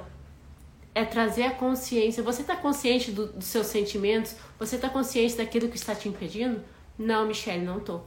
[0.95, 2.23] É trazer a consciência.
[2.23, 4.37] Você está consciente do, dos seus sentimentos?
[4.57, 6.61] Você está consciente daquilo que está te impedindo?
[6.97, 7.99] Não, Michelle, não tô.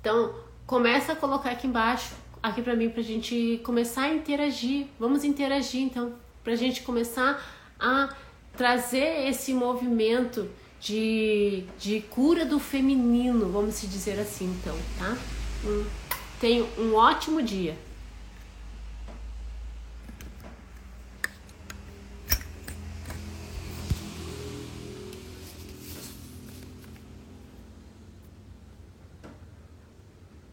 [0.00, 0.34] Então,
[0.66, 4.86] começa a colocar aqui embaixo, aqui para mim, pra gente começar a interagir.
[4.98, 7.46] Vamos interagir, então, pra gente começar
[7.78, 8.16] a
[8.56, 10.48] trazer esse movimento
[10.80, 15.14] de, de cura do feminino, vamos se dizer assim, então, tá?
[15.66, 15.84] Hum,
[16.40, 17.76] tenha um ótimo dia.